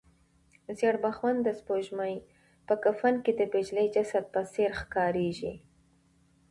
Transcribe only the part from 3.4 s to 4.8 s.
پېچلي جسد په څېر